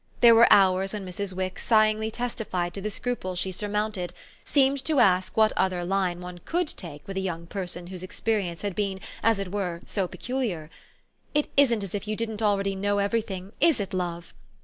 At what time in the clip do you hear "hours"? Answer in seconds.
0.51-0.93